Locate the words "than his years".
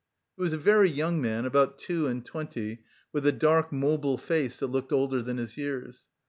5.21-6.07